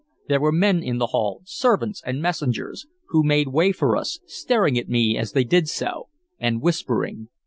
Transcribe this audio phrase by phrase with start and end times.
[0.29, 4.75] There were men in the hall, servants and messengers, who made way for us, staring
[4.79, 6.07] at me as they did so,
[6.39, 7.29] and whispering.